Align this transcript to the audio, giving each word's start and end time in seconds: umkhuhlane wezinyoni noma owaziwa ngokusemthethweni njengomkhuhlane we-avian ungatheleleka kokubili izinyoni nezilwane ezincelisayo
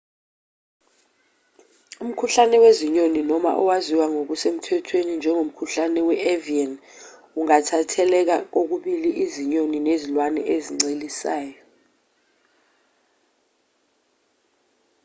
umkhuhlane 2.03 2.57
wezinyoni 2.63 3.21
noma 3.29 3.51
owaziwa 3.61 4.05
ngokusemthethweni 4.13 5.11
njengomkhuhlane 5.17 5.99
we-avian 6.07 6.71
ungatheleleka 7.39 8.35
kokubili 8.53 9.09
izinyoni 9.23 9.77
nezilwane 9.87 10.41
ezincelisayo 10.55 11.59